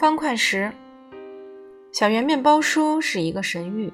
[0.00, 0.72] 方块石，
[1.92, 3.92] 小圆面包叔是一个神谕。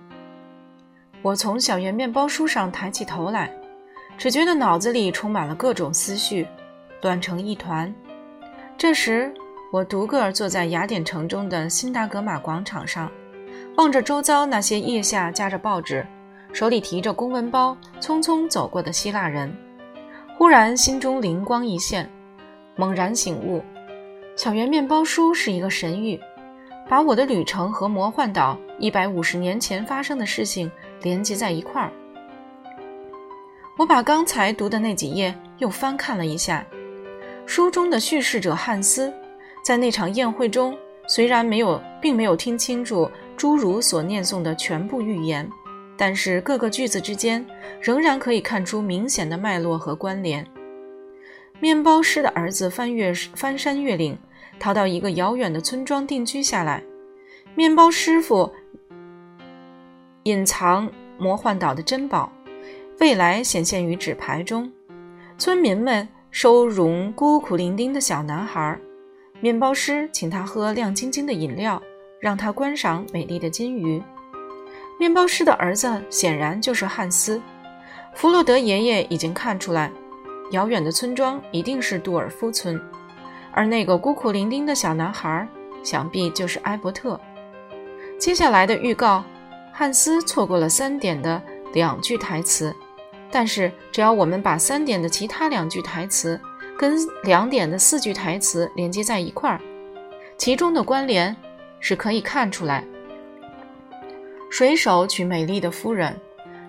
[1.21, 3.53] 我从小圆面包书上抬起头来，
[4.17, 6.47] 只觉得脑子里充满了各种思绪，
[7.03, 7.93] 乱成一团。
[8.79, 9.35] 这时，
[9.73, 13.11] 我独个儿坐在雅典城中的辛达格玛广场上，
[13.77, 16.07] 望着周遭那些腋下夹着报纸、
[16.53, 19.53] 手里提着公文包匆匆走过的希腊人，
[20.39, 22.09] 忽然心中灵光一现，
[22.77, 23.61] 猛然醒悟：
[24.37, 26.21] 小圆面包书是一个神谕，
[26.87, 30.71] 把我的旅程和魔幻岛一百五十年前发生的事情。
[31.03, 31.93] 连接在一块儿。
[33.77, 36.65] 我把刚才读的那几页又翻看了一下，
[37.45, 39.13] 书中的叙事者汉斯，
[39.63, 45.49] 在那场宴会中虽然没有，并没有听清楚侏儒所念诵的全部预言，
[45.99, 47.45] 但是各个句子之间
[47.81, 50.45] 仍然可以看出明显的脉络和关联。
[51.61, 54.19] 面包师的儿子翻越翻山越岭，
[54.59, 56.83] 逃到一个遥远的村庄定居下来。
[57.55, 58.53] 面包师傅。
[60.25, 62.33] 隐藏魔幻岛的珍宝，
[62.99, 64.71] 未来显现于纸牌中。
[65.39, 68.79] 村民们收容孤苦伶仃的小男孩，
[69.41, 71.81] 面包师请他喝亮晶晶的饮料，
[72.21, 74.03] 让他观赏美丽的金鱼。
[74.99, 77.41] 面包师的儿子显然就是汉斯。
[78.15, 79.93] 弗洛德爷爷已经看出来，
[80.51, 82.81] 遥远的村庄一定是杜尔夫村，
[83.57, 85.49] 而那个孤苦伶仃的小男孩，
[85.83, 87.19] 想必就是埃伯特。
[88.19, 89.25] 接下来的预告。
[89.79, 91.43] 汉斯错过了三点的
[91.75, 92.75] 两句台词，
[93.31, 96.41] 但是只要我们把三点的其他两句台词
[96.79, 99.61] 跟两点的四句台词连接在一块儿，
[100.39, 101.37] 其中的关联
[101.79, 102.83] 是可以看出来。
[104.51, 106.19] 水手娶美丽的夫人，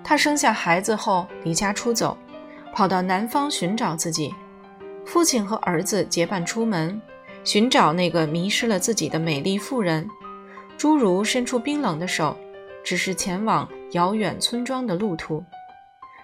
[0.04, 2.18] 他生下孩子后离家出走，
[2.74, 4.36] 跑到南方寻找自己。
[5.08, 7.02] 父亲和儿子结伴出门，
[7.44, 10.08] 寻找那个迷失了自己的美丽妇人。
[10.78, 12.38] 侏儒伸出冰冷的手。
[12.84, 15.44] 只是前往遥远村庄的路途，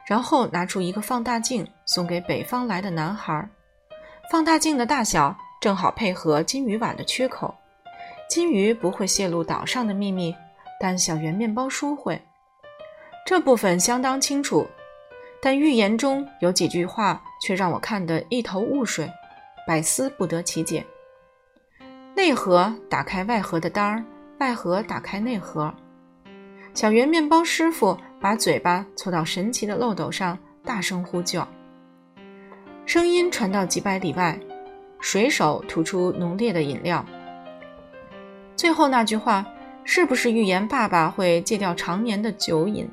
[0.08, 3.50] 然后拿出一个放大镜送给北方来的男孩。
[4.32, 7.54] 放大镜的大小正好配合金鱼碗的缺口。
[8.30, 10.34] 金鱼不会泄露岛上的秘密，
[10.80, 12.22] 但小圆面包叔会。
[13.26, 14.66] 这部分相当清楚，
[15.42, 19.12] 但预言中有几句话却让我看得一头雾水，
[19.68, 20.86] 百思不得其解。
[22.16, 24.06] 内核打开外核的单儿，
[24.40, 25.74] 外核打开内核。
[26.74, 31.46] 小圆面包师傅把嘴巴凑到神奇的漏斗上，大声呼救。
[32.86, 34.40] 声音传到几百里外。
[35.02, 37.06] 水手吐出浓烈的饮料。
[38.56, 39.46] 最后那句话
[39.84, 42.90] 是不是预言爸爸会戒掉常年的酒瘾？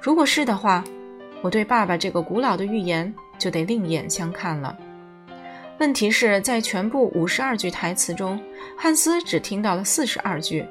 [0.00, 0.84] 如果是的话，
[1.44, 4.74] 我对爸爸这个古老的预言就得另眼相看了。
[5.76, 8.40] 问题是在全部五十二句台词中，
[8.78, 10.64] 汉斯只听到了四十二句，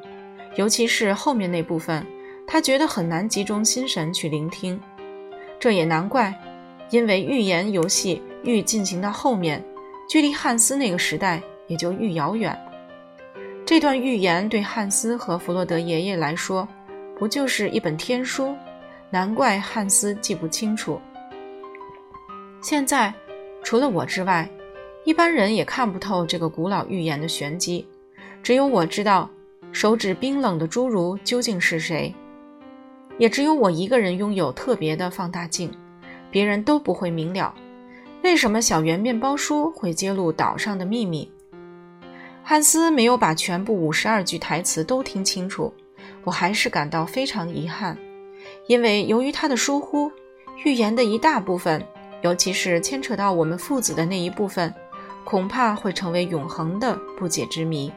[0.55, 2.03] 尤其是后面那部分。
[2.47, 4.81] 他觉得很难集中心神去聆听，
[5.59, 6.33] 这也难怪，
[6.89, 9.63] 因为预言游戏愈进行到后面，
[10.09, 12.57] 距离汉斯那个时代也就愈遥远。
[13.63, 16.67] 这段预言对汉斯和弗洛德爷爷来说，
[17.19, 18.55] 不就是一本天书？
[19.13, 20.99] 难怪汉斯记不清楚。
[22.63, 23.13] 现在，
[23.63, 24.49] 除了我之外，
[25.05, 27.87] 一般人也看不透这个古老预言的玄机，
[28.41, 29.29] 只有我知道，
[29.71, 32.11] 手指冰冷的侏儒究竟是谁。
[33.19, 35.71] 也只有我一个人拥有特别的放大镜，
[36.31, 37.53] 别人都不会明了，
[38.23, 41.31] 为什么小圆面包叔会揭露岛上的秘密。
[42.41, 45.71] 汉斯没有把全部五十二句台词都听清楚，
[46.23, 47.95] 我还是感到非常遗憾，
[48.67, 50.11] 因为由于他的疏忽，
[50.63, 51.85] 预言的一大部分，
[52.21, 54.73] 尤其是牵扯到我们父子的那一部分，
[55.23, 57.91] 恐怕会成为永恒的不解之谜。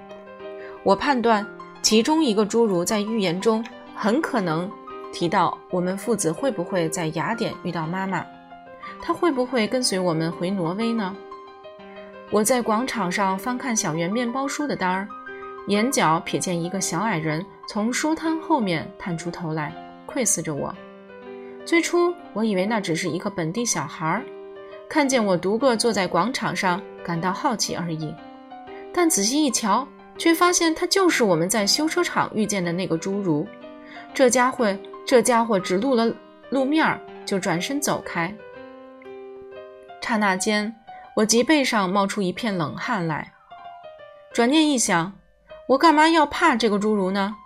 [0.82, 1.47] 我判断，
[1.82, 4.71] 其中一个侏儒在预言中很可能。
[5.12, 8.27] 提到我们父子会不会在雅典遇到妈妈？
[9.00, 11.16] 他会不会跟随我们回挪威呢？
[12.30, 15.09] 我在广场上翻看小圆面包书的单儿，
[15.68, 19.72] 眼角瞥见一个小矮人从书摊后面探出头来，
[20.06, 20.74] 窥视着我。
[21.64, 24.22] 最初我以为那只是一个本地小孩，
[24.88, 28.14] 看见我独个坐在广场上感到好奇而已。
[28.92, 29.86] 但仔细一瞧，
[30.16, 33.47] 却发现他就是我们在修车厂遇见的那个侏儒。
[34.14, 34.74] 这家伙。
[35.08, 36.12] 这家伙只露了
[36.50, 38.34] 露面儿，就转身走开。
[40.03, 40.74] 刹那间，
[41.14, 43.32] 我脊背上冒出一片冷汗来。
[44.32, 45.12] 转念一想，
[45.68, 47.36] 我干嘛要怕这个侏儒呢？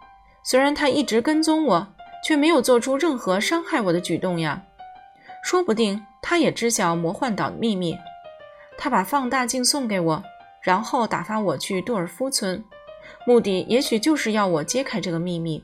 [0.43, 1.87] 虽然他一直跟踪我，
[2.25, 4.63] 却没有做出任何伤害我的举动呀。
[5.43, 7.97] 说不定他也知晓魔幻岛的秘密。
[8.77, 10.23] 他把放大镜送给我，
[10.63, 12.63] 然后打发我去杜尔夫村。
[13.27, 15.63] 目的也许就是要我揭开这个秘密。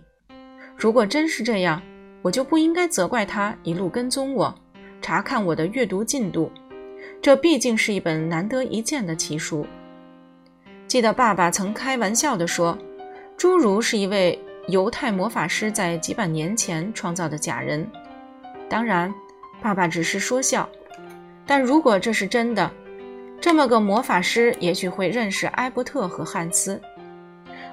[0.76, 1.81] 如果真是这样，
[2.23, 4.55] 我就不应该责怪他一路跟踪我，
[5.00, 6.50] 查看我的阅读进度。
[7.23, 9.67] 这毕竟是一本难得一见的奇书。
[10.87, 12.76] 记得爸爸曾开玩笑地说
[13.38, 14.38] ：“侏儒是一位
[14.69, 17.89] 犹太魔法师在几百年前创造的假人。”
[18.69, 19.13] 当然，
[19.63, 20.69] 爸爸只是说笑。
[21.47, 22.71] 但如果这是真的，
[23.41, 26.81] 这么个魔法师也许会认识埃伯特和汉斯。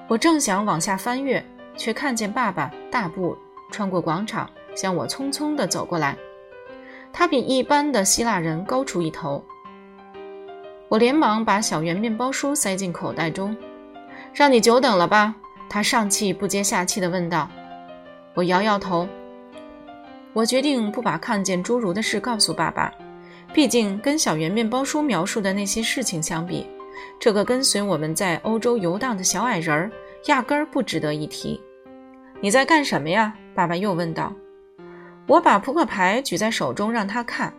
[0.07, 1.43] 我正想往下翻阅，
[1.75, 3.35] 却看见爸爸大步
[3.71, 6.15] 穿过广场，向我匆匆地走过来。
[7.11, 9.43] 他比一般的希腊人高出一头。
[10.89, 13.55] 我连忙把小圆面包书塞进口袋中。
[14.33, 15.33] “让你久等了吧？”
[15.73, 17.49] 他上气不接下气地问道。
[18.35, 19.09] 我摇摇头。
[20.31, 22.93] 我决定不把看见侏儒的事告诉爸爸。
[23.55, 26.67] 毕竟，跟小圆面包书描述的那些事情相比，
[27.19, 29.91] 这个跟随我们在欧洲游荡的小矮人儿
[30.25, 31.59] 压根儿不值得一提。
[32.39, 33.33] 你在干什么呀？
[33.55, 34.31] 爸爸又问道。
[35.25, 37.51] 我把扑克牌举在手中让他看。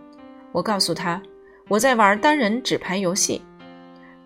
[0.52, 1.20] 我告诉他，
[1.66, 3.43] 我在玩单人纸牌游戏。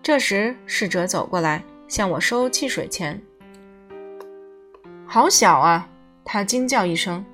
[0.03, 3.19] 这时，侍者走过来向我收汽水钱。
[5.11, 5.89] 好小啊！
[6.23, 7.25] 他惊叫一声。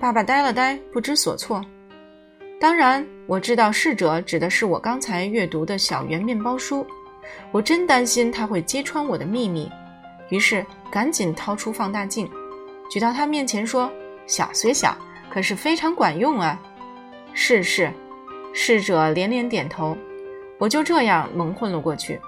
[0.00, 1.62] 爸爸呆了呆，不知所措。
[2.58, 6.86] 当然，我知道逝者指的是我刚才阅读的小圆面包书。
[7.52, 9.70] 我真担心他会揭穿我的秘密，
[10.30, 12.26] 于是赶紧掏出放大镜，
[12.90, 13.92] 举到他面前说
[14.26, 14.96] ：“小虽小，
[15.30, 16.58] 可是非常管用啊！”
[17.34, 17.92] 是是，
[18.54, 19.94] 逝者连连点头。
[20.56, 22.18] 我就这样蒙混了过去。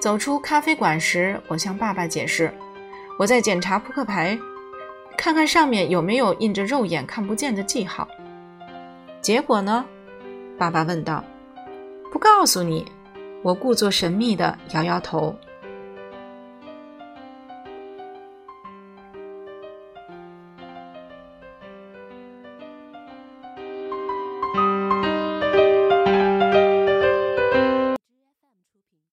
[0.00, 2.54] 走出咖啡馆时，我向爸爸解释
[3.18, 4.38] ：“我在检查扑克牌。”
[5.18, 8.06] 看看上面有没有印着肉眼看不见的记号。
[9.20, 9.84] 结果呢？
[10.56, 11.24] 爸爸问道。
[12.12, 12.86] 不告诉你。
[13.42, 15.36] 我故作神秘的摇摇头。